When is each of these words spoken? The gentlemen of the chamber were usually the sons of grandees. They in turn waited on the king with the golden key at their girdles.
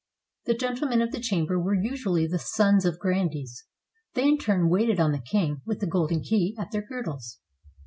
The 0.45 0.55
gentlemen 0.57 0.99
of 1.03 1.11
the 1.11 1.19
chamber 1.19 1.59
were 1.59 1.75
usually 1.75 2.25
the 2.25 2.39
sons 2.39 2.85
of 2.85 2.97
grandees. 2.97 3.65
They 4.15 4.23
in 4.27 4.39
turn 4.39 4.67
waited 4.67 4.99
on 4.99 5.11
the 5.11 5.21
king 5.21 5.61
with 5.63 5.79
the 5.79 5.85
golden 5.85 6.23
key 6.23 6.55
at 6.57 6.71
their 6.71 6.81
girdles. 6.81 7.37